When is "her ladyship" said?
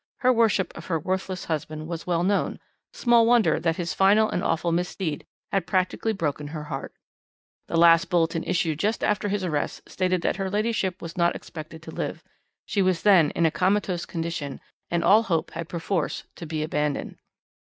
10.37-11.03